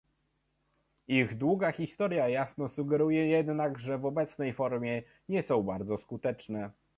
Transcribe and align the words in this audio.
Ich 1.07 1.37
długa 1.37 1.71
historia 1.71 2.29
jasno 2.29 2.67
sugeruje 2.69 3.27
jednak, 3.27 3.79
że 3.79 3.97
w 3.97 4.05
obecnej 4.05 4.53
formie 4.53 5.03
nie 5.29 5.43
są 5.43 5.63
bardzo 5.63 5.97
skuteczne 5.97 6.71